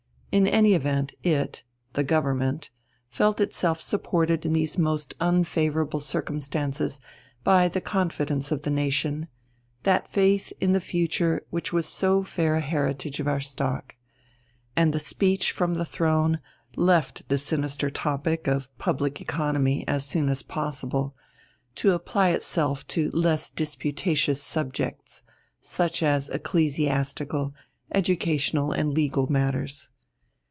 In 0.33 0.47
any 0.47 0.75
event 0.75 1.13
it 1.23 1.65
the 1.91 2.05
Government 2.05 2.69
felt 3.09 3.41
itself 3.41 3.81
supported 3.81 4.45
in 4.45 4.53
these 4.53 4.77
most 4.77 5.13
unfavourable 5.19 5.99
circumstances 5.99 7.01
by 7.43 7.67
the 7.67 7.81
confidence 7.81 8.49
of 8.49 8.61
the 8.61 8.69
nation, 8.69 9.27
that 9.83 10.07
faith 10.09 10.53
in 10.61 10.71
the 10.71 10.79
future 10.79 11.45
which 11.49 11.73
was 11.73 11.85
so 11.85 12.23
fair 12.23 12.55
a 12.55 12.61
heritage 12.61 13.19
of 13.19 13.27
our 13.27 13.41
stock.... 13.41 13.97
And 14.73 14.93
the 14.93 14.99
Speech 15.01 15.51
from 15.51 15.73
the 15.73 15.83
Throne 15.83 16.39
left 16.77 17.27
the 17.27 17.37
sinister 17.37 17.89
topic 17.89 18.47
of 18.47 18.69
public 18.77 19.19
economy 19.19 19.83
as 19.85 20.05
soon 20.05 20.29
as 20.29 20.43
possible, 20.43 21.13
to 21.75 21.91
apply 21.91 22.29
itself 22.29 22.87
to 22.87 23.09
less 23.11 23.49
disputatious 23.49 24.41
subjects, 24.41 25.23
such 25.59 26.01
as 26.01 26.29
ecclesiastical, 26.29 27.53
educational, 27.93 28.71
and 28.71 28.93
legal 28.93 29.29
matters. 29.29 29.89